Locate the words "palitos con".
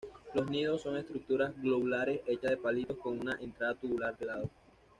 2.57-3.19